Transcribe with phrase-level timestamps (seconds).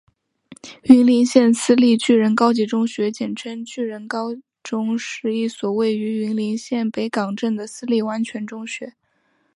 [0.85, 4.29] 云林县私立巨人高级中学简称巨人高
[4.63, 8.95] 中是一所位于云林县北港镇的私立完全中学。